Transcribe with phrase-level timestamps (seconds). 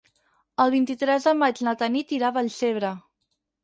[0.65, 2.97] El vint-i-tres de maig na Tanit irà a Vallcebre.